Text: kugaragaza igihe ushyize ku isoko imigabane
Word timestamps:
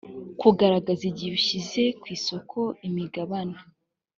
kugaragaza 0.41 1.03
igihe 1.11 1.31
ushyize 1.39 1.83
ku 2.01 2.05
isoko 2.17 2.59
imigabane 2.87 3.57